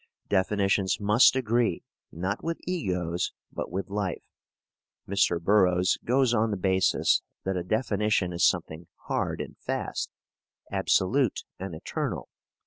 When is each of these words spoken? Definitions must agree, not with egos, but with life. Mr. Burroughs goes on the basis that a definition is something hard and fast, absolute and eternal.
Definitions 0.29 0.99
must 0.99 1.35
agree, 1.35 1.83
not 2.11 2.43
with 2.43 2.57
egos, 2.63 3.33
but 3.53 3.69
with 3.69 3.91
life. 3.91 4.23
Mr. 5.07 5.39
Burroughs 5.39 5.99
goes 6.03 6.33
on 6.33 6.49
the 6.49 6.57
basis 6.57 7.21
that 7.45 7.55
a 7.55 7.63
definition 7.63 8.33
is 8.33 8.43
something 8.43 8.87
hard 9.05 9.39
and 9.39 9.55
fast, 9.59 10.09
absolute 10.71 11.43
and 11.59 11.75
eternal. 11.75 12.29